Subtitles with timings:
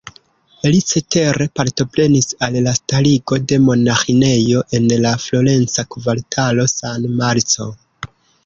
[0.75, 7.73] Li cetere partoprenis al la starigo de monaĥinejo en la florenca kvartalo San Marco.